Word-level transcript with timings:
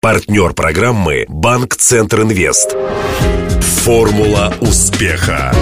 Партнер 0.00 0.52
программы 0.52 1.24
«Банк 1.28 1.74
Центр 1.74 2.22
Инвест». 2.22 2.76
Формула 3.82 4.54
успеха. 4.60 5.52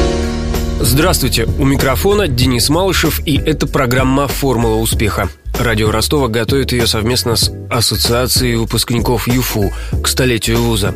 Здравствуйте, 0.79 1.47
у 1.59 1.65
микрофона 1.65 2.29
Денис 2.29 2.69
Малышев, 2.69 3.27
и 3.27 3.39
это 3.39 3.67
программа 3.67 4.29
«Формула 4.29 4.77
успеха». 4.77 5.31
Радио 5.59 5.91
Ростова 5.91 6.29
готовит 6.29 6.73
ее 6.73 6.87
совместно 6.87 7.37
с 7.37 7.51
Ассоциацией 7.71 8.57
выпускников 8.57 9.27
ЮФУ 9.27 9.73
к 10.03 10.07
столетию 10.07 10.59
вуза. 10.59 10.95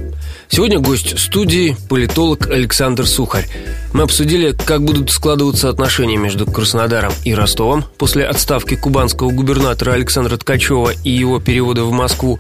Сегодня 0.50 0.78
гость 0.78 1.18
студии– 1.18 1.78
политолог 1.88 2.50
Александр 2.50 3.06
Сухарь. 3.06 3.48
Мы 3.94 4.02
обсудили, 4.02 4.52
как 4.52 4.82
будут 4.84 5.10
складываться 5.10 5.70
отношения 5.70 6.18
между 6.18 6.44
Краснодаром 6.44 7.14
и 7.24 7.34
Ростовом 7.34 7.86
после 7.96 8.26
отставки 8.26 8.76
кубанского 8.76 9.30
губернатора 9.30 9.92
Александра 9.92 10.36
Ткачева 10.36 10.92
и 11.04 11.10
его 11.10 11.40
перевода 11.40 11.84
в 11.84 11.92
Москву, 11.92 12.38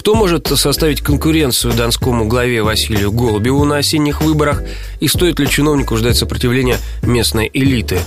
кто 0.00 0.14
может 0.14 0.46
составить 0.46 1.02
конкуренцию 1.02 1.74
донскому 1.74 2.24
главе 2.26 2.62
Василию 2.62 3.12
Голубеву 3.12 3.66
на 3.66 3.76
осенних 3.76 4.22
выборах? 4.22 4.62
И 4.98 5.08
стоит 5.08 5.38
ли 5.38 5.46
чиновнику 5.46 5.94
ждать 5.98 6.16
сопротивления 6.16 6.78
местной 7.02 7.50
элиты? 7.52 7.98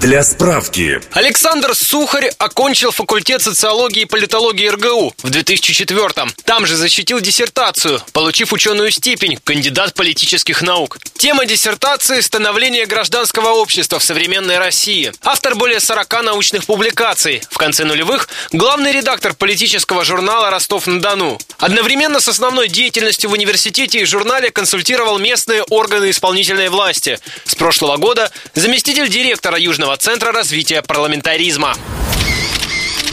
Для 0.00 0.22
справки. 0.22 1.00
Александр 1.12 1.74
Сухарь 1.74 2.30
окончил 2.38 2.90
факультет 2.90 3.40
социологии 3.42 4.02
и 4.02 4.04
политологии 4.04 4.68
РГУ 4.68 5.14
в 5.22 5.30
2004-м. 5.30 6.32
Там 6.44 6.66
же 6.66 6.76
защитил 6.76 7.18
диссертацию, 7.20 8.00
получив 8.12 8.52
ученую 8.52 8.90
степень 8.90 9.38
кандидат 9.42 9.94
политических 9.94 10.60
наук. 10.60 10.98
Тема 11.16 11.46
диссертации– 11.46 12.20
становление 12.20 12.84
гражданского 12.84 13.48
общества 13.54 13.98
в 13.98 14.04
современной 14.04 14.58
России. 14.58 15.12
Автор 15.22 15.54
более 15.54 15.80
40 15.80 16.22
научных 16.22 16.66
публикаций. 16.66 17.42
В 17.50 17.56
конце 17.56 17.84
нулевых– 17.84 18.28
главный 18.52 18.92
редактор 18.92 19.32
политического 19.32 20.04
журнала 20.04 20.50
«Ростов-на-Дону». 20.50 21.38
Одновременно 21.58 22.20
с 22.20 22.28
основной 22.28 22.68
деятельностью 22.68 23.30
в 23.30 23.32
университете 23.32 24.00
и 24.00 24.04
журнале 24.04 24.50
консультировал 24.50 25.18
местные 25.18 25.62
органы 25.62 26.10
исполнительной 26.10 26.68
власти. 26.68 27.18
С 27.46 27.54
прошлого 27.54 27.96
года 27.96 28.30
заместитель 28.54 29.08
директора 29.08 29.58
Южного 29.58 29.85
Национального 29.86 29.96
центра 29.98 30.32
развития 30.32 30.82
парламентаризма. 30.82 31.74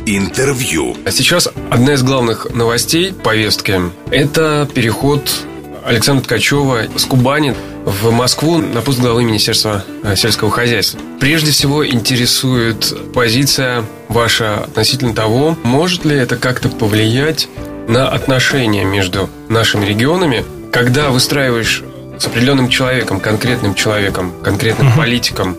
Интервью. 0.07 0.97
А 1.05 1.11
сейчас 1.11 1.47
одна 1.69 1.93
из 1.93 2.01
главных 2.01 2.47
новостей 2.55 3.13
повестки– 3.13 3.79
это 4.11 4.67
переход 4.73 5.29
Александра 5.85 6.23
Ткачева 6.23 6.87
с 6.95 7.05
Кубани 7.05 7.53
в 7.85 8.09
Москву 8.09 8.57
на 8.57 8.81
пост 8.81 8.99
главы 8.99 9.23
Министерства 9.23 9.85
э, 10.03 10.15
сельского 10.15 10.49
хозяйства. 10.49 10.99
Прежде 11.19 11.51
всего 11.51 11.87
интересует 11.87 12.91
позиция 13.13 13.85
ваша 14.07 14.63
относительно 14.63 15.13
того, 15.13 15.55
может 15.63 16.05
ли 16.05 16.15
это 16.15 16.37
как-то 16.37 16.69
повлиять 16.69 17.47
на 17.87 18.09
отношения 18.09 18.83
между 18.83 19.29
нашими 19.47 19.85
регионами, 19.85 20.43
когда 20.71 21.11
выстраиваешь 21.11 21.83
с 22.17 22.25
определенным 22.25 22.69
человеком, 22.69 23.19
конкретным 23.19 23.75
человеком, 23.75 24.33
конкретным 24.43 24.87
uh-huh. 24.87 24.97
политиком 24.97 25.57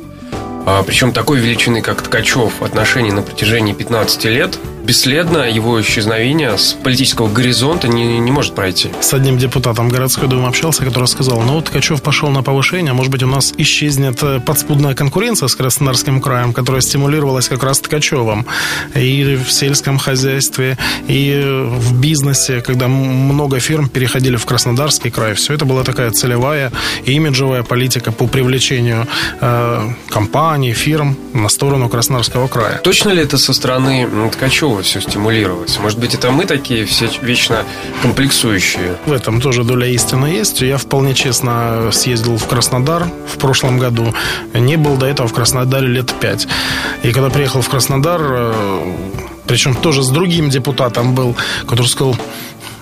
причем 0.87 1.13
такой 1.13 1.39
величины, 1.39 1.83
как 1.83 2.03
Ткачев, 2.03 2.63
отношений 2.63 3.13
на 3.13 3.23
протяжении 3.23 3.73
15 3.73 4.25
лет– 4.25 4.59
бесследно 4.85 5.49
его 5.49 5.81
исчезновение 5.81 6.59
с 6.59 6.75
политического 6.75 7.29
горизонта 7.29 7.89
не, 7.89 8.19
не 8.19 8.31
может 8.31 8.55
пройти. 8.55 8.91
С 9.01 9.15
одним 9.15 9.39
депутатом 9.39 9.89
городской 9.89 10.29
думы 10.29 10.49
общался, 10.49 10.85
который 10.85 11.07
сказал, 11.07 11.41
ну 11.41 11.55
вот 11.55 11.67
Ткачев 11.67 12.03
пошел 12.03 12.29
на 12.29 12.43
повышение, 12.43 12.93
может 12.93 13.11
быть 13.11 13.23
у 13.23 13.27
нас 13.27 13.55
исчезнет 13.57 14.23
э, 14.23 14.41
подспудная 14.41 14.95
конкуренция 14.95 15.49
с 15.49 15.55
Краснодарским 15.55 16.21
краем, 16.21 16.53
которая 16.53 16.83
стимулировалась 16.83 17.49
как 17.49 17.63
раз 17.63 17.81
Ткачевым 17.81 18.47
и 18.95 19.37
в 19.37 19.51
сельском 19.51 19.99
хозяйстве, 19.99 20.77
и 21.09 21.43
в 21.67 21.99
бизнесе, 21.99 22.61
когда 22.61 22.89
много 22.89 23.61
фирм 23.61 23.89
переходили 23.89 24.37
в 24.37 24.45
Краснодарский 24.45 25.11
край. 25.11 25.35
Все 25.35 25.55
это 25.55 25.65
была 25.65 25.83
такая 25.83 26.11
целевая 26.11 26.71
имиджевая 27.07 27.63
политика 27.63 28.13
по 28.13 28.27
привлечению 28.27 29.07
э, 29.41 29.91
компаний, 30.11 30.73
фирм 30.73 31.17
на 31.33 31.49
сторону 31.49 31.89
Краснодарского 31.89 32.49
края. 32.49 32.81
Точно 32.85 33.11
ли 33.11 33.23
это 33.23 33.39
со 33.39 33.55
стороны 33.55 34.09
Ткачева 34.33 34.74
готовы 34.75 34.83
все 34.83 35.01
стимулировать. 35.01 35.79
Может 35.81 35.99
быть, 35.99 36.15
это 36.15 36.31
мы 36.31 36.47
такие 36.47 36.85
все 36.85 37.09
вечно 37.23 37.65
комплексующие? 38.03 38.97
В 39.07 39.13
этом 39.13 39.41
тоже 39.41 39.63
доля 39.63 39.87
истины 39.87 40.27
есть. 40.27 40.63
Я 40.63 40.79
вполне 40.79 41.15
честно 41.15 41.91
съездил 41.93 42.37
в 42.37 42.47
Краснодар 42.47 43.07
в 43.33 43.39
прошлом 43.39 43.79
году. 43.79 44.13
Не 44.53 44.77
был 44.77 44.97
до 44.97 45.07
этого 45.07 45.29
в 45.29 45.33
Краснодаре 45.33 45.87
лет 45.87 46.13
пять. 46.21 46.49
И 47.05 47.13
когда 47.13 47.31
приехал 47.31 47.61
в 47.61 47.69
Краснодар, 47.69 48.21
э, 48.23 48.97
причем 49.47 49.75
тоже 49.75 50.03
с 50.03 50.09
другим 50.09 50.51
депутатом 50.51 51.15
был, 51.15 51.37
который 51.67 51.87
сказал, 51.87 52.17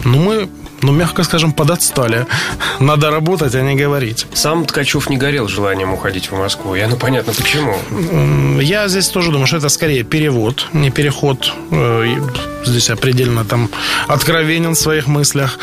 ну 0.04 0.18
мы 0.18 0.48
ну, 0.82 0.92
мягко 0.92 1.24
скажем, 1.24 1.52
подотстали. 1.52 2.26
Надо 2.80 3.10
работать, 3.10 3.54
а 3.54 3.62
не 3.62 3.74
говорить. 3.74 4.26
Сам 4.34 4.64
Ткачев 4.64 5.10
не 5.10 5.16
горел 5.16 5.48
желанием 5.48 5.92
уходить 5.92 6.30
в 6.30 6.36
Москву. 6.38 6.74
Я, 6.74 6.88
ну, 6.88 6.96
понятно, 6.96 7.32
почему. 7.32 7.76
Я 8.60 8.88
здесь 8.88 9.08
тоже 9.08 9.30
думаю, 9.30 9.46
что 9.46 9.58
это 9.58 9.68
скорее 9.68 10.02
перевод, 10.02 10.68
не 10.72 10.90
переход. 10.90 11.52
Э, 11.70 12.04
здесь 12.64 12.88
я 12.88 12.96
предельно 12.96 13.44
там 13.44 13.68
откровенен 14.08 14.74
в 14.74 14.78
своих 14.78 15.06
мыслях. 15.06 15.58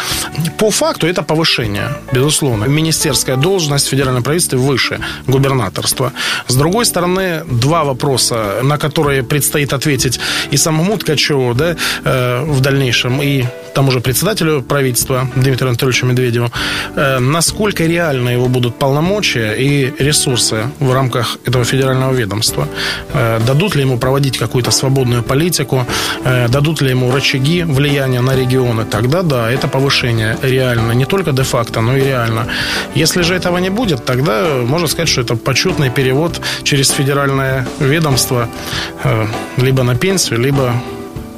По 0.57 0.71
факту 0.71 1.07
это 1.07 1.21
повышение, 1.23 1.89
безусловно. 2.13 2.65
Министерская 2.65 3.35
должность 3.35 3.87
в 3.87 3.89
федеральном 3.89 4.23
правительстве 4.23 4.57
выше 4.57 4.99
губернаторства. 5.27 6.13
С 6.47 6.55
другой 6.55 6.85
стороны, 6.85 7.43
два 7.45 7.83
вопроса, 7.83 8.59
на 8.63 8.77
которые 8.77 9.23
предстоит 9.23 9.73
ответить 9.73 10.19
и 10.51 10.57
самому 10.57 10.97
Ткачеву 10.97 11.53
да, 11.53 11.75
э, 12.03 12.43
в 12.45 12.61
дальнейшем, 12.61 13.21
и 13.21 13.45
тому 13.73 13.91
же 13.91 13.99
председателю 13.99 14.61
правительства 14.61 15.08
Дмитрию 15.35 15.69
Анатольевичу 15.69 16.05
Медведеву, 16.05 16.51
э, 16.95 17.19
насколько 17.19 17.85
реально 17.85 18.29
его 18.29 18.47
будут 18.47 18.79
полномочия 18.79 19.53
и 19.53 19.93
ресурсы 20.03 20.63
в 20.79 20.93
рамках 20.93 21.37
этого 21.45 21.63
федерального 21.65 22.13
ведомства. 22.13 22.67
Э, 23.13 23.39
дадут 23.47 23.75
ли 23.75 23.81
ему 23.81 23.97
проводить 23.97 24.37
какую-то 24.37 24.71
свободную 24.71 25.23
политику, 25.23 25.85
э, 26.25 26.47
дадут 26.47 26.81
ли 26.81 26.89
ему 26.91 27.11
рычаги 27.11 27.63
влияния 27.63 28.21
на 28.21 28.35
регионы, 28.35 28.85
тогда 28.85 29.23
да, 29.23 29.51
это 29.51 29.67
повышение 29.67 30.37
реально, 30.43 30.93
не 30.93 31.05
только 31.05 31.31
де-факто, 31.31 31.81
но 31.81 31.97
и 31.97 32.01
реально. 32.01 32.47
Если 32.95 33.23
же 33.23 33.35
этого 33.35 33.59
не 33.59 33.69
будет, 33.69 34.05
тогда 34.05 34.47
можно 34.65 34.87
сказать, 34.87 35.09
что 35.09 35.21
это 35.21 35.35
почетный 35.35 35.89
перевод 35.89 36.41
через 36.63 36.89
федеральное 36.91 37.65
ведомство 37.79 38.47
либо 39.57 39.83
на 39.83 39.95
пенсию, 39.95 40.39
либо 40.39 40.73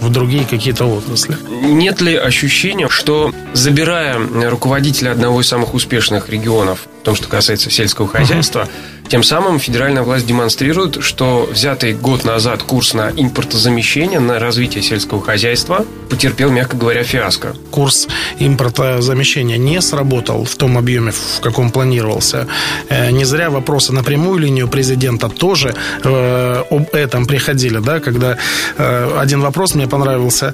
в 0.02 0.10
другие 0.10 0.46
какие-то 0.46 0.86
отрасли. 0.86 1.38
Нет 1.64 2.02
ли 2.02 2.16
ощущения, 2.16 2.90
что 2.90 3.32
забирая 3.54 4.20
руководителя 4.50 5.12
одного 5.12 5.42
из 5.42 5.48
самых 5.48 5.74
успешных 5.74 6.28
регионов, 6.30 6.88
в 7.02 7.06
том, 7.06 7.16
что 7.16 7.30
касается 7.30 7.70
сельского 7.70 8.08
хозяйства, 8.08 8.62
uh-huh 8.62 9.01
тем 9.12 9.24
самым 9.24 9.60
федеральная 9.60 10.04
власть 10.04 10.26
демонстрирует, 10.26 11.04
что 11.04 11.50
взятый 11.52 11.94
год 11.94 12.24
назад 12.24 12.64
курс 12.64 12.94
на 12.94 13.12
импортозамещение, 13.12 14.22
на 14.22 14.40
развитие 14.40 14.82
сельского 14.82 15.22
хозяйства 15.22 15.86
потерпел, 16.10 16.50
мягко 16.50 16.78
говоря, 16.78 17.04
фиаско. 17.04 17.54
Курс 17.72 18.08
импортозамещения 18.40 19.58
не 19.58 19.82
сработал 19.82 20.46
в 20.46 20.56
том 20.56 20.78
объеме, 20.78 21.12
в 21.12 21.42
каком 21.42 21.72
планировался. 21.72 22.48
Э, 22.88 23.12
не 23.12 23.26
зря 23.26 23.50
вопросы 23.50 23.92
на 23.92 24.02
прямую 24.02 24.40
линию 24.40 24.70
президента 24.70 25.28
тоже 25.28 25.76
э, 26.04 26.64
об 26.70 26.96
этом 26.96 27.26
приходили, 27.26 27.80
да, 27.80 28.00
когда 28.00 28.38
э, 28.78 29.18
один 29.20 29.42
вопрос 29.42 29.76
мне 29.76 29.88
понравился. 29.88 30.54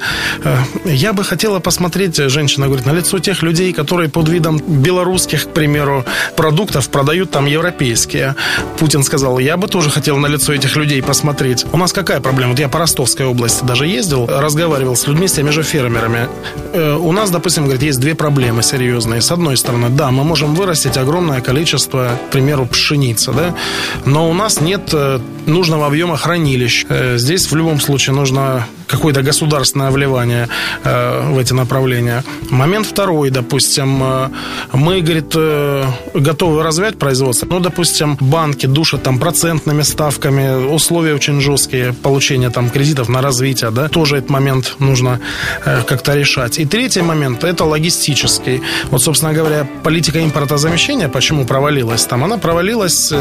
Я 0.84 1.14
бы 1.14 1.24
хотела 1.24 1.60
посмотреть, 1.60 2.16
женщина 2.18 2.66
говорит, 2.66 2.88
на 2.88 2.94
лицо 2.94 3.20
тех 3.20 3.44
людей, 3.44 3.72
которые 3.72 4.10
под 4.10 4.30
видом 4.30 4.58
белорусских, 4.58 5.46
к 5.46 5.54
примеру, 5.54 6.06
продуктов 6.36 6.90
продают 6.90 7.30
там 7.30 7.46
европейские. 7.46 8.36
Путин 8.80 9.04
сказал, 9.04 9.40
я 9.40 9.58
бы 9.58 9.68
тоже 9.68 9.90
хотел 9.90 10.18
на 10.18 10.28
лицо 10.28 10.54
этих 10.54 10.76
людей 10.76 11.02
посмотреть. 11.02 11.66
У 11.72 11.78
нас 11.78 11.94
какая 11.94 12.20
проблема? 12.20 12.52
Вот 12.52 12.60
я 12.60 12.70
по 12.70 12.80
Ростовской 12.80 13.26
области 13.26 13.64
даже 13.64 13.88
ездил, 13.88 14.28
разговаривал 14.28 14.96
с 14.96 15.08
людьми, 15.08 15.28
с 15.28 15.34
теми 15.34 15.50
же 15.50 15.64
фермерами. 15.64 16.28
Э, 16.74 16.96
у 16.96 17.12
нас, 17.12 17.30
допустим, 17.32 17.64
говорит, 17.64 17.84
есть 17.84 18.00
две 18.00 18.16
проблемы 18.16 18.64
серьезные. 18.64 19.22
С 19.22 19.32
одной 19.32 19.58
стороны, 19.58 19.90
да, 19.90 20.12
мы 20.12 20.24
можем 20.24 20.56
вырастить 20.56 20.98
огромное 20.98 21.42
количество, 21.42 22.20
к 22.28 22.32
примеру, 22.32 22.66
пшеницы, 22.66 23.32
да, 23.32 23.56
но 24.06 24.30
у 24.30 24.34
нас 24.34 24.62
нет 24.62 24.90
э, 24.94 25.20
нужного 25.46 25.88
объема 25.88 26.18
хранилищ. 26.18 26.86
Э, 26.90 27.18
здесь 27.18 27.52
в 27.52 27.56
любом 27.56 27.80
случае 27.80 28.16
нужно 28.16 28.68
какое-то 28.88 29.22
государственное 29.22 29.92
вливание 29.92 30.48
э, 30.84 31.32
в 31.32 31.38
эти 31.38 31.54
направления. 31.54 32.24
Момент 32.50 32.88
второй, 32.88 33.30
допустим, 33.30 34.02
э, 34.02 34.30
мы, 34.74 35.02
говорит, 35.02 35.34
э, 35.36 35.86
готовы 36.14 36.64
развивать 36.64 36.98
производство, 36.98 37.48
но, 37.48 37.60
допустим, 37.60 38.18
банки 38.20 38.66
душат 38.66 39.04
там 39.04 39.20
процентными 39.20 39.84
ставками, 39.84 40.74
условия 40.74 41.14
очень 41.14 41.42
жесткие, 41.42 41.94
получения 41.94 42.50
там 42.50 42.70
кредитов 42.70 43.10
на 43.10 43.22
развитие, 43.22 43.72
да, 43.72 43.90
тоже 43.90 44.18
этот 44.18 44.30
момент 44.30 44.76
нужно 44.80 45.20
как-то 45.64 46.16
решать. 46.16 46.60
И 46.60 46.66
третий 46.66 47.02
момент, 47.02 47.44
это 47.44 47.66
логистический. 47.66 48.62
Вот, 48.92 49.02
собственно 49.02 49.34
говоря, 49.34 49.68
политика 49.84 50.24
импортозамещения, 50.24 51.10
почему 51.10 51.46
провалилась 51.46 52.06
там? 52.06 52.24
Она 52.24 52.38
провалилась 52.38 53.14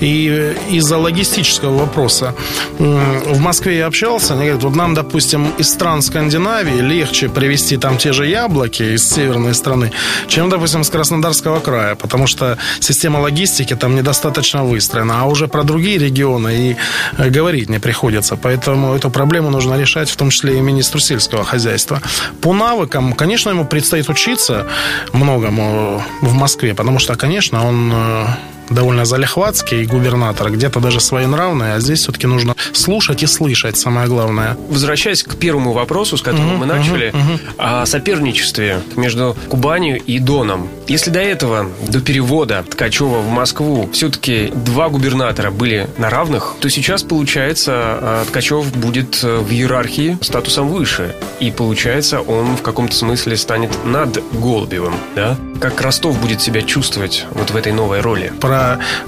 и 0.00 0.54
из-за 0.70 0.98
логистического 0.98 1.78
вопроса. 1.78 2.34
В 2.78 3.40
Москве 3.40 3.78
я 3.78 3.86
общался, 3.86 4.34
они 4.34 4.44
говорят, 4.44 4.64
вот 4.64 4.76
нам 4.76 4.94
допустим, 5.02 5.52
из 5.58 5.70
стран 5.70 6.02
Скандинавии 6.02 6.80
легче 6.80 7.28
привезти 7.28 7.76
там 7.76 7.98
те 7.98 8.12
же 8.12 8.26
яблоки 8.26 8.82
из 8.82 9.08
северной 9.08 9.54
страны, 9.54 9.92
чем, 10.26 10.50
допустим, 10.50 10.82
с 10.82 10.90
Краснодарского 10.90 11.60
края, 11.60 11.94
потому 11.94 12.26
что 12.26 12.58
система 12.80 13.18
логистики 13.20 13.76
там 13.76 13.94
недостаточно 13.94 14.64
выстроена. 14.64 15.22
А 15.22 15.24
уже 15.26 15.46
про 15.46 15.62
другие 15.62 15.98
регионы 15.98 16.48
и 16.48 16.76
э, 17.16 17.30
говорить 17.30 17.68
не 17.68 17.78
приходится. 17.78 18.36
Поэтому 18.36 18.94
эту 18.94 19.10
проблему 19.10 19.50
нужно 19.50 19.78
решать, 19.78 20.10
в 20.10 20.16
том 20.16 20.30
числе 20.30 20.58
и 20.58 20.60
министру 20.60 21.00
сельского 21.00 21.44
хозяйства. 21.44 22.02
По 22.40 22.52
навыкам, 22.52 23.12
конечно, 23.12 23.50
ему 23.50 23.64
предстоит 23.64 24.08
учиться 24.08 24.66
многому 25.12 26.02
в 26.22 26.34
Москве, 26.34 26.74
потому 26.74 26.98
что, 26.98 27.14
конечно, 27.14 27.68
он 27.68 27.92
э, 27.94 28.26
довольно 28.70 29.04
залихватский 29.04 29.84
губернатор, 29.84 30.50
где-то 30.50 30.80
даже 30.80 31.00
своенравный, 31.00 31.74
а 31.74 31.80
здесь 31.80 32.00
все-таки 32.00 32.26
нужно 32.26 32.54
слушать 32.72 33.22
и 33.22 33.26
слышать, 33.26 33.76
самое 33.76 34.08
главное. 34.08 34.56
Возвращаясь 34.68 35.22
к 35.22 35.36
первому 35.36 35.72
вопросу, 35.72 36.16
с 36.16 36.22
которого 36.22 36.52
uh-huh, 36.52 36.58
мы 36.58 36.66
начали, 36.66 37.08
uh-huh, 37.08 37.40
uh-huh. 37.58 37.82
о 37.82 37.86
соперничестве 37.86 38.80
между 38.96 39.36
Кубанью 39.48 40.00
и 40.00 40.18
Доном. 40.18 40.68
Если 40.86 41.10
до 41.10 41.20
этого, 41.20 41.70
до 41.88 42.00
перевода 42.00 42.64
Ткачева 42.68 43.18
в 43.20 43.28
Москву, 43.28 43.88
все-таки 43.92 44.52
два 44.54 44.88
губернатора 44.88 45.50
были 45.50 45.88
на 45.98 46.10
равных, 46.10 46.56
то 46.60 46.68
сейчас, 46.68 47.02
получается, 47.02 47.72
а, 47.74 48.24
Ткачев 48.26 48.74
будет 48.74 49.20
э, 49.22 49.38
в 49.38 49.50
иерархии 49.50 50.18
статусом 50.22 50.68
выше. 50.68 51.14
И, 51.40 51.50
получается, 51.50 52.20
он 52.20 52.56
в 52.56 52.62
каком-то 52.62 52.94
смысле 52.94 53.36
станет 53.36 53.84
над 53.84 54.22
Голубевым, 54.32 54.94
да? 55.14 55.36
Как 55.60 55.80
Ростов 55.80 56.20
будет 56.20 56.40
себя 56.40 56.62
чувствовать 56.62 57.26
вот 57.32 57.50
в 57.50 57.56
этой 57.56 57.72
новой 57.72 58.00
роли? 58.00 58.32
Про 58.40 58.57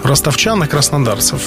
ростовчан 0.02 0.64
и 0.64 0.66
краснодарцев. 0.66 1.42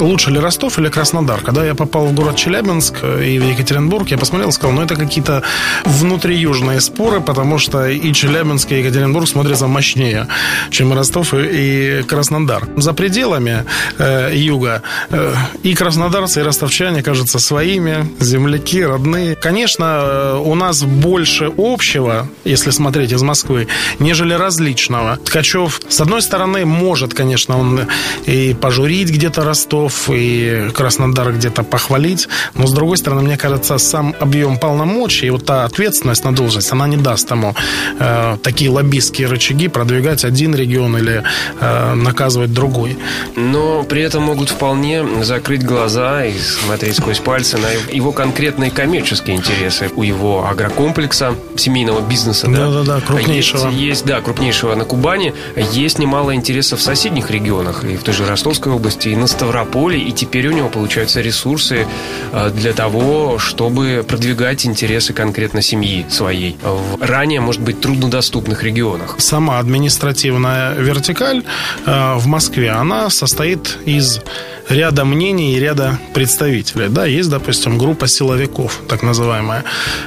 Лучше 0.00 0.30
ли 0.30 0.38
Ростов 0.38 0.78
или 0.78 0.88
Краснодар? 0.88 1.40
Когда 1.40 1.64
я 1.64 1.74
попал 1.74 2.06
в 2.06 2.14
город 2.14 2.36
Челябинск 2.36 2.94
и 3.04 3.38
в 3.38 3.44
Екатеринбург, 3.44 4.08
я 4.08 4.18
посмотрел 4.18 4.50
и 4.50 4.52
сказал, 4.52 4.72
ну, 4.72 4.82
это 4.82 4.96
какие-то 4.96 5.42
внутриюжные 5.84 6.80
споры, 6.80 7.20
потому 7.20 7.58
что 7.58 7.86
и 7.86 8.12
Челябинск, 8.12 8.72
и 8.72 8.78
Екатеринбург 8.78 9.28
смотрятся 9.28 9.66
мощнее, 9.66 10.28
чем 10.70 10.92
Ростов 10.92 11.34
и 11.34 12.04
Краснодар. 12.06 12.68
За 12.76 12.92
пределами 12.92 13.64
э, 13.98 14.32
юга 14.34 14.82
э, 15.10 15.34
и 15.62 15.74
краснодарцы, 15.74 16.40
и 16.40 16.42
ростовчане 16.42 17.02
кажутся 17.02 17.38
своими, 17.38 18.08
земляки, 18.20 18.84
родные. 18.84 19.34
Конечно, 19.34 19.84
э, 19.84 20.42
у 20.44 20.54
нас 20.54 20.82
больше 20.82 21.52
общего, 21.56 22.28
если 22.44 22.70
смотреть 22.70 23.12
из 23.12 23.22
Москвы, 23.22 23.68
нежели 23.98 24.34
различного. 24.34 25.16
Ткачев, 25.16 25.80
с 25.88 26.00
одной 26.00 26.22
стороны, 26.22 26.64
может, 26.64 27.14
конечно, 27.18 27.58
он 27.58 27.80
и 28.26 28.54
пожурить 28.54 29.10
где-то 29.10 29.44
Ростов, 29.44 30.08
и 30.08 30.70
Краснодар 30.72 31.32
где-то 31.32 31.64
похвалить, 31.64 32.28
но, 32.54 32.66
с 32.66 32.72
другой 32.72 32.96
стороны, 32.96 33.22
мне 33.22 33.36
кажется, 33.36 33.78
сам 33.78 34.14
объем 34.20 34.56
полномочий 34.56 35.26
и 35.26 35.30
вот 35.30 35.44
та 35.44 35.64
ответственность 35.64 36.24
на 36.24 36.32
должность, 36.32 36.72
она 36.72 36.86
не 36.86 36.96
даст 36.96 37.30
ему 37.30 37.54
э, 37.98 38.36
такие 38.42 38.70
лоббистские 38.70 39.26
рычаги 39.28 39.68
продвигать 39.68 40.24
один 40.24 40.54
регион 40.54 40.96
или 40.96 41.22
э, 41.60 41.94
наказывать 41.94 42.52
другой. 42.52 42.96
Но 43.36 43.82
при 43.82 44.02
этом 44.02 44.22
могут 44.22 44.50
вполне 44.50 45.04
закрыть 45.24 45.64
глаза 45.64 46.24
и 46.24 46.38
смотреть 46.38 46.96
сквозь 46.96 47.18
пальцы 47.18 47.58
на 47.58 47.68
его 47.92 48.12
конкретные 48.12 48.70
коммерческие 48.70 49.36
интересы 49.36 49.90
у 49.96 50.02
его 50.02 50.46
агрокомплекса, 50.46 51.34
семейного 51.56 52.00
бизнеса. 52.00 52.46
Да-да-да, 52.46 53.00
крупнейшего. 53.00 53.68
Есть, 53.70 53.80
есть 53.80 54.06
да, 54.06 54.20
крупнейшего 54.20 54.74
на 54.76 54.84
Кубани, 54.84 55.34
есть 55.72 55.98
немало 55.98 56.34
интересов 56.34 56.78
в 56.78 56.82
соседних 57.08 57.30
регионах, 57.30 57.84
и 57.84 57.96
в 57.96 58.02
той 58.02 58.12
же 58.12 58.26
Ростовской 58.26 58.70
области, 58.70 59.08
и 59.08 59.16
на 59.16 59.26
Ставрополе, 59.26 59.98
и 59.98 60.12
теперь 60.12 60.48
у 60.48 60.52
него 60.52 60.68
получаются 60.68 61.22
ресурсы 61.22 61.86
э, 62.32 62.50
для 62.50 62.74
того, 62.74 63.38
чтобы 63.38 64.04
продвигать 64.06 64.66
интересы 64.66 65.14
конкретно 65.14 65.62
семьи 65.62 66.04
своей 66.10 66.58
в 66.62 67.00
ранее, 67.00 67.40
может 67.40 67.62
быть, 67.62 67.80
труднодоступных 67.80 68.62
регионах. 68.62 69.16
Сама 69.18 69.58
административная 69.58 70.74
вертикаль 70.74 71.44
э, 71.86 72.14
в 72.16 72.26
Москве, 72.26 72.72
она 72.72 73.08
состоит 73.08 73.78
из 73.86 74.20
ряда 74.68 75.04
мнений 75.04 75.56
и 75.56 75.60
ряда 75.60 75.98
представителей. 76.14 76.88
Да, 76.88 77.06
есть, 77.06 77.30
допустим, 77.30 77.78
группа 77.78 78.06
силовиков, 78.06 78.80
так 78.88 79.02
называемая, 79.02 79.64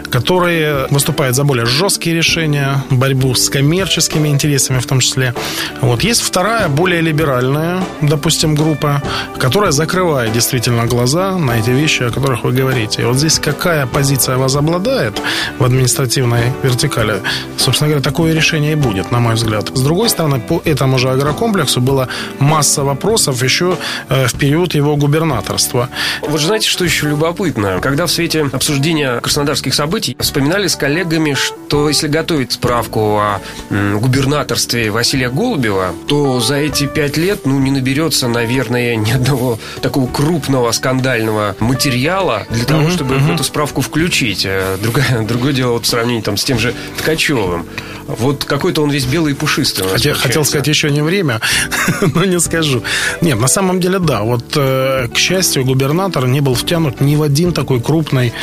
которые 0.09 0.87
выступают 0.89 1.35
за 1.35 1.43
более 1.43 1.65
жесткие 1.65 2.15
решения, 2.15 2.83
борьбу 2.89 3.33
с 3.33 3.49
коммерческими 3.49 4.29
интересами 4.29 4.79
в 4.79 4.85
том 4.85 4.99
числе. 4.99 5.33
Вот. 5.81 6.03
Есть 6.03 6.21
вторая, 6.21 6.67
более 6.67 7.01
либеральная, 7.01 7.81
допустим, 8.01 8.55
группа, 8.55 9.01
которая 9.37 9.71
закрывает 9.71 10.31
действительно 10.33 10.85
глаза 10.85 11.37
на 11.37 11.59
эти 11.59 11.71
вещи, 11.71 12.03
о 12.03 12.11
которых 12.11 12.43
вы 12.43 12.51
говорите. 12.51 13.01
И 13.01 13.05
вот 13.05 13.17
здесь 13.17 13.39
какая 13.39 13.85
позиция 13.87 14.37
возобладает 14.37 15.21
в 15.59 15.63
административной 15.63 16.53
вертикали, 16.63 17.15
собственно 17.57 17.89
говоря, 17.89 18.03
такое 18.03 18.33
решение 18.33 18.73
и 18.73 18.75
будет, 18.75 19.11
на 19.11 19.19
мой 19.19 19.35
взгляд. 19.35 19.71
С 19.73 19.81
другой 19.81 20.09
стороны, 20.09 20.39
по 20.39 20.61
этому 20.65 20.99
же 20.99 21.09
агрокомплексу 21.09 21.81
было 21.81 22.07
масса 22.39 22.83
вопросов 22.83 23.43
еще 23.43 23.77
э, 24.09 24.27
в 24.27 24.33
период 24.33 24.50
период 24.51 24.73
его 24.73 24.97
губернаторства. 24.97 25.87
Вот 26.21 26.41
знаете, 26.41 26.67
что 26.67 26.83
еще 26.83 27.07
любопытно? 27.07 27.79
Когда 27.81 28.05
в 28.05 28.11
свете 28.11 28.49
обсуждения 28.51 29.21
краснодарских 29.21 29.73
событий 29.73 30.17
вспоминали 30.19 30.67
с 30.67 30.75
коллегами, 30.75 31.35
что 31.35 31.87
если 31.87 32.09
готовить 32.09 32.51
справку 32.51 33.17
о 33.17 33.39
губернаторстве 33.69 34.91
Василия 34.91 35.29
Голубева, 35.29 35.93
то 36.05 36.41
за 36.41 36.55
эти 36.55 36.85
пять 36.85 37.15
лет, 37.15 37.45
ну, 37.45 37.59
не 37.59 37.71
наберется, 37.71 38.27
наверное, 38.27 38.97
ни 38.97 39.11
одного 39.11 39.57
такого 39.81 40.07
крупного 40.07 40.73
скандального 40.73 41.55
материала 41.61 42.45
для 42.49 42.65
того, 42.65 42.89
чтобы 42.89 43.15
эту 43.15 43.45
справку 43.45 43.79
включить. 43.79 44.45
Э, 44.45 44.75
другое, 44.83 45.21
другое 45.29 45.53
дело 45.53 45.71
вот 45.73 45.85
в 45.85 45.87
сравнении 45.87 46.19
там, 46.19 46.35
с 46.35 46.43
тем 46.43 46.59
же 46.59 46.73
Ткачевым. 46.97 47.65
Вот 48.19 48.45
какой-то 48.45 48.83
он 48.83 48.89
весь 48.89 49.05
белый 49.05 49.33
и 49.33 49.35
пушистый. 49.35 49.85
Хотя, 49.91 50.13
хотел 50.13 50.45
сказать 50.45 50.67
еще 50.67 50.91
не 50.91 51.01
время, 51.01 51.39
но 52.15 52.25
не 52.25 52.39
скажу. 52.39 52.83
Нет, 53.21 53.39
на 53.39 53.47
самом 53.47 53.79
деле, 53.79 53.99
да. 53.99 54.21
Вот, 54.21 54.43
э, 54.55 55.07
к 55.13 55.17
счастью, 55.17 55.65
губернатор 55.65 56.27
не 56.27 56.41
был 56.41 56.55
втянут 56.55 57.01
ни 57.01 57.15
в 57.15 57.23
один 57.23 57.53
такой 57.53 57.79
крупный 57.81 58.33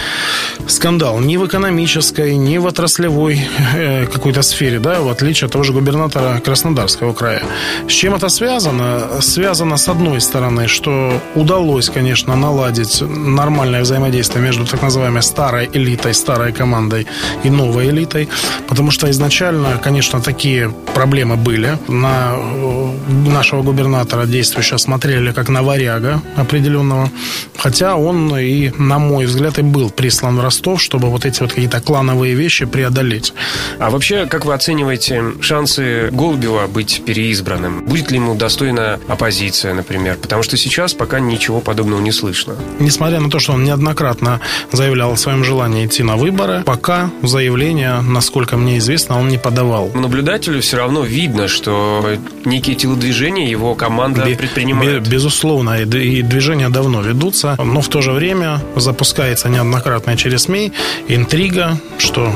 скандал. 0.66 1.20
Ни 1.20 1.36
в 1.36 1.46
экономической, 1.46 2.36
ни 2.36 2.58
в 2.58 2.66
отраслевой 2.66 3.40
э, 3.74 4.06
какой-то 4.06 4.42
сфере, 4.42 4.78
да, 4.78 5.00
в 5.00 5.08
отличие 5.08 5.46
от 5.46 5.52
того 5.52 5.64
же 5.64 5.72
губернатора 5.72 6.40
Краснодарского 6.40 7.12
края. 7.12 7.42
С 7.88 7.92
чем 7.92 8.14
это 8.14 8.28
связано? 8.28 9.20
Связано, 9.20 9.76
с 9.76 9.88
одной 9.88 10.20
стороны, 10.20 10.68
что 10.68 11.20
удалось, 11.34 11.90
конечно, 11.90 12.36
наладить 12.36 13.02
нормальное 13.02 13.82
взаимодействие 13.82 14.42
между 14.44 14.64
так 14.64 14.82
называемой 14.82 15.22
старой 15.22 15.68
элитой, 15.72 16.14
старой 16.14 16.52
командой 16.52 17.06
и 17.44 17.50
новой 17.50 17.88
элитой, 17.90 18.28
потому 18.68 18.90
что 18.90 19.10
изначально 19.10 19.57
изначально, 19.58 19.82
конечно, 19.82 20.20
такие 20.20 20.70
проблемы 20.94 21.36
были. 21.36 21.78
На 21.88 22.34
э, 22.34 22.92
нашего 23.28 23.62
губернатора 23.62 24.26
действующего 24.26 24.78
смотрели 24.78 25.32
как 25.32 25.48
на 25.48 25.62
варяга 25.62 26.20
определенного. 26.36 27.10
Хотя 27.56 27.96
он 27.96 28.36
и, 28.36 28.70
на 28.78 28.98
мой 28.98 29.26
взгляд, 29.26 29.58
и 29.58 29.62
был 29.62 29.90
прислан 29.90 30.36
в 30.36 30.40
Ростов, 30.40 30.80
чтобы 30.80 31.08
вот 31.08 31.24
эти 31.24 31.40
вот 31.40 31.50
какие-то 31.52 31.80
клановые 31.80 32.34
вещи 32.34 32.66
преодолеть. 32.66 33.32
А 33.78 33.90
вообще, 33.90 34.26
как 34.26 34.44
вы 34.44 34.54
оцениваете 34.54 35.22
шансы 35.40 36.08
Голубева 36.12 36.66
быть 36.66 37.02
переизбранным? 37.06 37.84
Будет 37.84 38.10
ли 38.10 38.18
ему 38.18 38.34
достойна 38.34 38.98
оппозиция, 39.08 39.74
например? 39.74 40.16
Потому 40.16 40.42
что 40.42 40.56
сейчас 40.56 40.94
пока 40.94 41.20
ничего 41.20 41.60
подобного 41.60 42.00
не 42.00 42.12
слышно. 42.12 42.54
Несмотря 42.78 43.20
на 43.20 43.30
то, 43.30 43.38
что 43.38 43.52
он 43.52 43.64
неоднократно 43.64 44.40
заявлял 44.72 45.12
о 45.12 45.16
своем 45.16 45.44
желании 45.44 45.86
идти 45.86 46.02
на 46.02 46.16
выборы, 46.16 46.62
пока 46.64 47.10
заявление, 47.22 48.00
насколько 48.00 48.56
мне 48.56 48.78
известно, 48.78 49.18
он 49.18 49.28
не 49.28 49.38
подавал. 49.50 49.90
Наблюдателю 49.94 50.60
все 50.60 50.76
равно 50.76 51.02
видно, 51.02 51.48
что 51.48 52.04
некие 52.44 52.76
телодвижения 52.76 53.48
его 53.48 53.74
команда 53.74 54.24
Бе- 54.24 54.36
предпринимает. 54.36 55.08
Безусловно, 55.08 55.80
и 55.80 56.22
движения 56.22 56.68
давно 56.68 57.00
ведутся, 57.02 57.56
но 57.62 57.80
в 57.80 57.88
то 57.88 58.02
же 58.02 58.12
время 58.12 58.60
запускается 58.76 59.48
неоднократно 59.48 60.16
через 60.16 60.42
СМИ 60.42 60.72
интрига, 61.08 61.78
что 61.98 62.34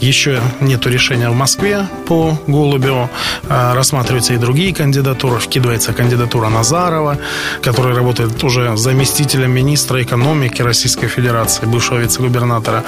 еще 0.00 0.40
нет 0.60 0.86
решения 0.86 1.30
в 1.30 1.34
Москве 1.34 1.86
по 2.06 2.38
Голубеву. 2.46 3.10
А, 3.48 3.74
рассматриваются 3.74 4.34
и 4.34 4.36
другие 4.36 4.74
кандидатуры. 4.74 5.38
Вкидывается 5.38 5.92
кандидатура 5.92 6.48
Назарова, 6.48 7.18
который 7.62 7.94
работает 7.94 8.42
уже 8.44 8.76
заместителем 8.76 9.50
министра 9.50 10.02
экономики 10.02 10.62
Российской 10.62 11.08
Федерации, 11.08 11.66
бывшего 11.66 11.98
вице-губернатора. 11.98 12.84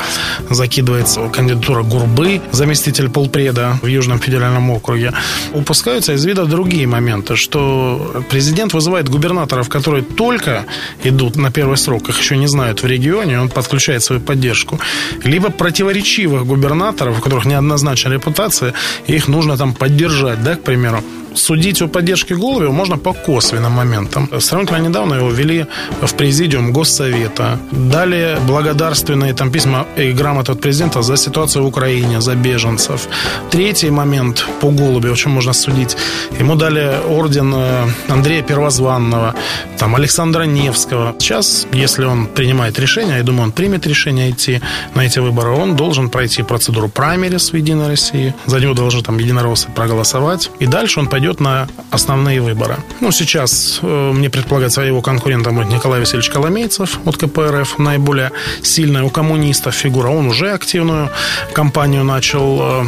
Закидывается 0.49 1.29
кандидатура 1.29 1.83
Гурбы, 1.83 2.41
заместитель 2.53 3.09
полпреда 3.09 3.79
в 3.83 3.87
Южном 3.87 4.19
федеральном 4.19 4.71
округе. 4.71 5.13
Упускаются 5.53 6.13
из 6.13 6.25
вида 6.25 6.45
другие 6.45 6.87
моменты, 6.87 7.37
что 7.37 8.25
президент 8.31 8.75
вызывает 8.75 9.09
губернаторов, 9.09 9.69
которые 9.69 10.03
только 10.03 10.65
идут 11.05 11.37
на 11.37 11.51
первый 11.51 11.77
срок, 11.77 12.09
их 12.09 12.19
еще 12.19 12.37
не 12.37 12.47
знают 12.47 12.83
в 12.83 12.87
регионе, 12.87 13.41
он 13.41 13.49
подключает 13.49 14.03
свою 14.03 14.21
поддержку. 14.21 14.79
Либо 15.25 15.51
противоречивых 15.51 16.47
губернаторов, 16.47 16.80
губернаторов, 16.81 17.19
у 17.19 17.23
которых 17.23 17.45
неоднозначная 17.45 18.15
репутация, 18.15 18.73
их 19.07 19.29
нужно 19.29 19.57
там 19.57 19.75
поддержать, 19.75 20.43
да, 20.43 20.55
к 20.55 20.63
примеру. 20.63 21.03
Судить 21.35 21.83
о 21.83 21.89
поддержке 21.89 22.35
Голубева 22.35 22.73
можно 22.73 22.99
по 22.99 23.13
косвенным 23.13 23.73
моментам. 23.73 24.29
Сравнительно 24.41 24.89
недавно 24.89 25.15
его 25.15 25.31
ввели 25.31 25.67
в 26.03 26.15
президиум 26.15 26.73
Госсовета. 26.73 27.59
Далее 27.71 28.39
благодарственные 28.47 29.35
там 29.35 29.51
письма 29.51 29.87
и 29.97 30.13
грамоты 30.13 30.53
от 30.53 30.61
президента 30.61 31.03
за 31.03 31.17
ситуацию 31.17 31.65
в 31.65 31.67
Украине, 31.67 32.21
за 32.21 32.35
беженцев. 32.35 33.09
Третий 33.51 33.91
момент 33.91 34.47
по 34.61 34.71
Голубеву, 34.71 35.17
чем 35.17 35.33
можно 35.33 35.53
судить. 35.53 35.97
Ему 36.41 36.57
дали 36.57 37.01
орден 37.09 37.53
э, 37.55 37.87
Андрея 38.09 38.43
Первозванного, 38.43 39.35
там 39.79 39.95
Александра 39.95 40.45
Невского. 40.45 41.15
Сейчас, 41.19 41.67
если 41.73 42.05
он 42.05 42.27
принимает 42.27 42.79
решение, 42.79 43.17
я 43.17 43.23
думаю, 43.23 43.45
он 43.45 43.53
примет 43.53 43.87
решение 43.87 44.31
идти 44.31 44.61
на 44.95 45.03
эти 45.03 45.21
выборы, 45.21 45.51
он 45.51 45.77
должен 45.77 46.09
пройти 46.09 46.43
процедуру 46.43 46.89
праймерис 46.89 47.53
в 47.53 47.57
Единой 47.57 47.89
России. 47.89 48.35
За 48.47 48.61
него 48.61 48.75
должны 48.75 49.03
там 49.03 49.19
единороссы 49.19 49.69
проголосовать. 49.75 50.51
И 50.61 50.67
дальше 50.67 51.01
он 51.01 51.07
пойдет 51.07 51.20
на 51.41 51.69
основные 51.91 52.41
выборы. 52.41 52.77
Ну, 53.01 53.13
сейчас 53.13 53.81
э, 53.83 54.13
мне 54.13 54.31
предполагается, 54.31 54.83
его 54.83 55.03
конкурентом 55.03 55.57
будет 55.57 55.69
Николай 55.69 56.01
Васильевич 56.01 56.31
Коломейцев 56.31 56.99
от 57.05 57.17
КПРФ, 57.17 57.79
наиболее 57.79 58.31
сильная 58.63 59.03
у 59.03 59.11
коммунистов 59.11 59.75
фигура. 59.75 60.09
Он 60.09 60.27
уже 60.27 60.53
активную 60.53 61.11
кампанию 61.53 62.05
начал. 62.05 62.59
Э, 62.61 62.85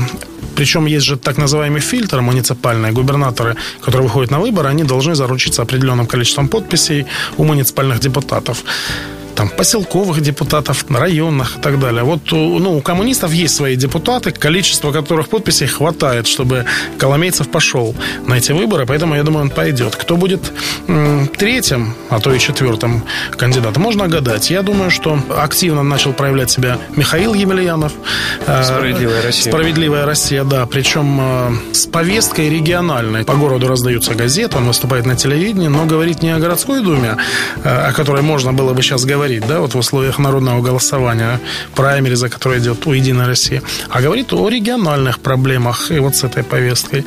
причем 0.57 0.87
есть 0.87 1.07
же 1.07 1.17
так 1.17 1.39
называемый 1.39 1.81
фильтр 1.81 2.21
муниципальные. 2.21 2.93
Губернаторы, 2.93 3.57
которые 3.81 4.03
выходят 4.03 4.31
на 4.31 4.41
выборы, 4.41 4.69
они 4.69 4.85
должны 4.85 5.15
заручиться 5.15 5.63
определенным 5.63 6.07
количеством 6.07 6.49
подписей 6.49 7.07
у 7.39 7.45
муниципальных 7.45 8.01
депутатов 8.01 8.65
там, 9.35 9.49
поселковых 9.49 10.21
депутатов, 10.21 10.85
районных 10.89 11.59
и 11.59 11.61
так 11.61 11.79
далее. 11.79 12.03
Вот 12.03 12.21
ну, 12.33 12.77
у 12.77 12.81
коммунистов 12.81 13.33
есть 13.33 13.55
свои 13.55 13.77
депутаты, 13.77 14.31
количество 14.31 14.93
которых 14.93 15.29
подписей 15.29 15.67
хватает, 15.67 16.27
чтобы 16.27 16.65
Коломейцев 16.99 17.51
пошел 17.51 17.95
на 18.27 18.35
эти 18.35 18.53
выборы, 18.53 18.87
поэтому 18.87 19.15
я 19.15 19.23
думаю, 19.23 19.45
он 19.45 19.51
пойдет. 19.51 19.97
Кто 19.97 20.17
будет 20.17 20.53
третьим, 21.39 21.95
а 22.11 22.21
то 22.21 22.33
и 22.33 22.39
четвертым 22.39 23.03
кандидатом, 23.37 23.83
можно 23.83 24.09
гадать. 24.09 24.51
Я 24.51 24.63
думаю, 24.63 24.91
что 24.91 25.19
активно 25.37 25.83
начал 25.83 26.13
проявлять 26.13 26.51
себя 26.51 26.79
Михаил 26.97 27.35
Емельянов. 27.35 27.93
Э, 28.47 28.63
Справедливая 28.65 29.23
Россия. 29.23 29.53
Справедливая 29.53 30.07
Россия, 30.07 30.45
да. 30.45 30.67
Причем 30.67 31.19
э, 31.21 31.75
с 31.75 31.87
повесткой 31.87 32.51
региональной. 32.51 33.25
По 33.25 33.35
городу 33.35 33.69
раздаются 33.69 34.15
газеты, 34.15 34.57
он 34.57 34.67
выступает 34.67 35.07
на 35.07 35.17
телевидении, 35.17 35.69
но 35.69 35.85
говорит 35.85 36.23
не 36.23 36.31
о 36.31 36.39
городской 36.39 36.83
думе, 36.83 37.17
э, 37.65 37.69
о 37.69 37.93
которой 37.93 38.23
можно 38.23 38.53
было 38.53 38.73
бы 38.73 38.83
сейчас 38.83 39.05
говорить, 39.05 39.22
говорит, 39.23 39.47
да, 39.47 39.61
вот 39.61 39.75
в 39.75 39.79
условиях 39.79 40.19
народного 40.19 40.61
голосования, 40.63 41.39
праймери, 41.77 42.17
за 42.17 42.29
которое 42.29 42.59
идет 42.59 42.85
у 42.89 42.93
Единой 42.93 43.27
России, 43.27 43.63
а 43.89 44.03
говорит 44.03 44.33
о 44.33 44.49
региональных 44.49 45.21
проблемах 45.21 45.93
и 45.93 46.01
вот 46.01 46.17
с 46.17 46.25
этой 46.25 46.43
повесткой. 46.43 47.05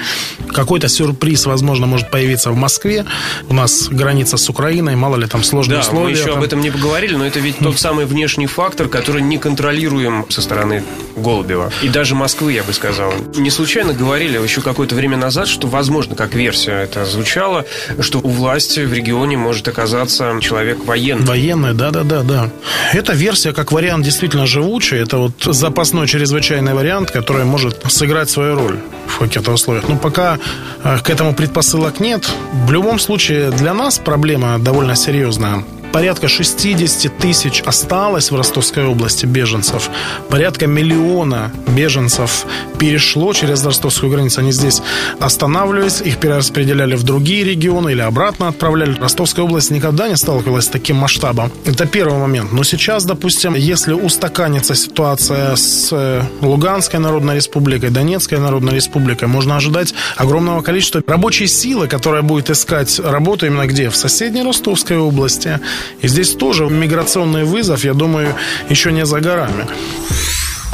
Какой-то 0.53 0.87
сюрприз, 0.87 1.45
возможно, 1.45 1.87
может 1.87 2.09
появиться 2.09 2.51
в 2.51 2.55
Москве. 2.55 3.05
У 3.49 3.53
нас 3.53 3.89
граница 3.89 4.37
с 4.37 4.49
Украиной, 4.49 4.95
мало 4.95 5.17
ли 5.17 5.27
там 5.27 5.43
сложные 5.43 5.75
да, 5.75 5.81
условия. 5.81 6.05
мы 6.05 6.11
еще 6.11 6.29
там... 6.29 6.37
об 6.37 6.43
этом 6.43 6.61
не 6.61 6.71
поговорили, 6.71 7.15
но 7.15 7.27
это 7.27 7.41
ведь 7.41 7.57
тот 7.57 7.77
самый 7.77 8.05
внешний 8.05 8.47
фактор, 8.47 8.87
который 8.87 9.21
не 9.21 9.37
контролируем 9.37 10.25
со 10.29 10.41
стороны 10.41 10.83
Голубева. 11.17 11.69
И 11.83 11.89
даже 11.89 12.15
Москвы, 12.15 12.53
я 12.53 12.63
бы 12.63 12.71
сказал. 12.71 13.13
Не 13.35 13.49
случайно 13.49 13.93
говорили 13.93 14.41
еще 14.41 14.61
какое-то 14.61 14.95
время 14.95 15.17
назад, 15.17 15.49
что, 15.49 15.67
возможно, 15.67 16.15
как 16.15 16.33
версия 16.33 16.83
это 16.83 17.03
звучало, 17.03 17.65
что 17.99 18.19
у 18.19 18.29
власти 18.29 18.79
в 18.79 18.93
регионе 18.93 19.35
может 19.35 19.67
оказаться 19.67 20.33
человек 20.39 20.85
военный. 20.85 21.25
Военный, 21.25 21.73
да-да-да 21.73 22.04
да, 22.05 22.23
да. 22.23 22.49
Эта 22.93 23.13
версия 23.13 23.53
как 23.53 23.71
вариант 23.71 24.05
действительно 24.05 24.45
живучий. 24.45 24.97
Это 24.97 25.17
вот 25.17 25.43
запасной 25.43 26.07
чрезвычайный 26.07 26.73
вариант, 26.73 27.11
который 27.11 27.45
может 27.45 27.91
сыграть 27.91 28.29
свою 28.29 28.55
роль 28.55 28.79
в 29.07 29.19
каких-то 29.19 29.51
условиях. 29.51 29.89
Но 29.89 29.97
пока 29.97 30.37
э, 30.83 30.97
к 31.03 31.09
этому 31.09 31.33
предпосылок 31.33 31.99
нет. 31.99 32.29
В 32.67 32.71
любом 32.71 32.99
случае 32.99 33.51
для 33.51 33.73
нас 33.73 33.97
проблема 33.97 34.59
довольно 34.59 34.95
серьезная 34.95 35.63
порядка 35.95 36.27
60 36.27 37.17
тысяч 37.19 37.63
осталось 37.65 38.29
в 38.29 38.35
Ростовской 38.35 38.85
области 38.85 39.25
беженцев. 39.25 39.89
Порядка 40.29 40.67
миллиона 40.67 41.53
беженцев 41.69 42.45
перешло 42.77 43.31
через 43.31 43.65
ростовскую 43.65 44.11
границу. 44.11 44.41
Они 44.41 44.51
здесь 44.51 44.81
останавливались, 45.21 46.01
их 46.01 46.17
перераспределяли 46.17 46.95
в 46.95 47.03
другие 47.03 47.45
регионы 47.45 47.91
или 47.91 48.01
обратно 48.01 48.49
отправляли. 48.49 48.99
Ростовская 48.99 49.45
область 49.45 49.71
никогда 49.71 50.09
не 50.09 50.17
сталкивалась 50.17 50.65
с 50.65 50.67
таким 50.67 50.97
масштабом. 50.97 51.49
Это 51.63 51.85
первый 51.85 52.19
момент. 52.19 52.51
Но 52.51 52.65
сейчас, 52.65 53.05
допустим, 53.05 53.55
если 53.55 53.93
устаканится 53.93 54.75
ситуация 54.75 55.55
с 55.55 55.93
э, 55.93 56.23
Луганской 56.41 56.99
Народной 56.99 57.35
Республикой, 57.35 57.89
Донецкой 57.89 58.39
Народной 58.39 58.75
Республикой, 58.75 59.29
можно 59.29 59.55
ожидать 59.55 59.93
огромного 60.17 60.61
количества 60.61 61.01
рабочей 61.07 61.47
силы, 61.47 61.87
которая 61.87 62.21
будет 62.21 62.49
искать 62.49 62.99
работу 62.99 63.45
именно 63.45 63.65
где? 63.65 63.89
В 63.89 63.95
соседней 63.95 64.43
Ростовской 64.43 64.97
области. 64.97 65.61
И 66.01 66.07
здесь 66.07 66.33
тоже 66.33 66.65
миграционный 66.67 67.43
вызов, 67.43 67.83
я 67.83 67.93
думаю, 67.93 68.35
еще 68.69 68.91
не 68.91 69.05
за 69.05 69.19
горами. 69.19 69.65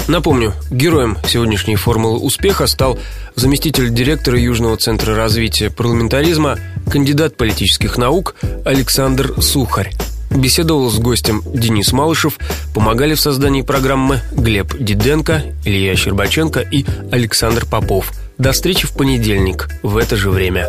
Напомню, 0.07 0.53
героем 0.69 1.17
сегодняшней 1.25 1.75
формулы 1.75 2.19
успеха 2.19 2.67
стал 2.67 2.97
заместитель 3.35 3.93
директора 3.93 4.37
Южного 4.39 4.75
центра 4.77 5.15
развития 5.15 5.69
парламентаризма, 5.69 6.57
кандидат 6.91 7.37
политических 7.37 7.97
наук 7.97 8.35
Александр 8.65 9.41
Сухарь. 9.41 9.93
Беседовал 10.31 10.89
с 10.89 10.97
гостем 10.97 11.43
Денис 11.53 11.91
Малышев, 11.91 12.39
помогали 12.73 13.15
в 13.15 13.21
создании 13.21 13.61
программы 13.61 14.21
Глеб 14.31 14.75
Диденко, 14.77 15.43
Илья 15.65 15.95
Щербаченко 15.95 16.61
и 16.61 16.85
Александр 17.11 17.65
Попов. 17.65 18.11
До 18.37 18.53
встречи 18.53 18.87
в 18.87 18.91
понедельник 18.91 19.69
в 19.83 19.97
это 19.97 20.15
же 20.15 20.29
время. 20.29 20.67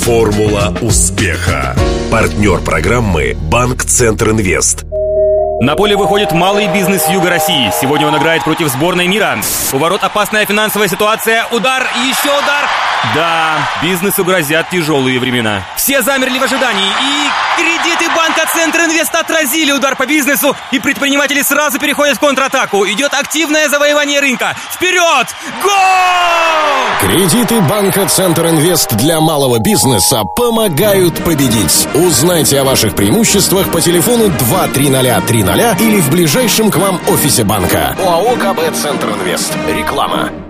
Формула 0.00 0.74
успеха. 0.80 1.76
Партнер 2.10 2.60
программы 2.60 3.36
«Банк 3.50 3.84
Центр 3.84 4.30
Инвест». 4.30 4.89
На 5.62 5.76
поле 5.76 5.94
выходит 5.94 6.32
малый 6.32 6.68
бизнес 6.68 7.06
Юга 7.10 7.28
России. 7.28 7.70
Сегодня 7.78 8.06
он 8.06 8.16
играет 8.16 8.42
против 8.44 8.68
сборной 8.68 9.08
мира. 9.08 9.38
У 9.74 9.76
ворот 9.76 10.02
опасная 10.02 10.46
финансовая 10.46 10.88
ситуация. 10.88 11.44
Удар 11.50 11.86
еще 12.02 12.30
удар. 12.30 12.64
Да, 13.14 13.58
бизнесу 13.82 14.24
грозят 14.24 14.70
тяжелые 14.70 15.18
времена. 15.18 15.62
Все 15.76 16.00
замерли 16.00 16.38
в 16.38 16.42
ожидании. 16.42 16.88
И 16.88 17.60
кредиты 17.60 18.08
банка 18.16 18.46
Центр 18.50 18.80
Инвест 18.80 19.14
отразили 19.14 19.72
удар 19.72 19.96
по 19.96 20.06
бизнесу. 20.06 20.56
И 20.70 20.78
предприниматели 20.78 21.42
сразу 21.42 21.78
переходят 21.78 22.16
в 22.16 22.20
контратаку. 22.20 22.86
Идет 22.86 23.12
активное 23.12 23.68
завоевание 23.68 24.20
рынка. 24.20 24.56
Вперед! 24.72 25.26
Гол! 25.62 25.72
Кредиты 27.00 27.60
банка 27.62 28.06
Центр 28.06 28.46
Инвест 28.46 28.94
для 28.96 29.20
малого 29.20 29.58
бизнеса 29.58 30.22
помогают 30.36 31.22
победить. 31.24 31.88
Узнайте 31.94 32.60
о 32.60 32.64
ваших 32.64 32.94
преимуществах 32.94 33.70
по 33.70 33.80
телефону 33.80 34.30
23030 35.50 35.80
или 35.80 36.00
в 36.00 36.10
ближайшем 36.10 36.70
к 36.70 36.76
вам 36.76 37.00
офисе 37.08 37.44
банка. 37.44 37.96
ОАО 37.98 38.36
КБ 38.36 38.74
Центр 38.74 39.08
Инвест. 39.10 39.52
Реклама. 39.68 40.49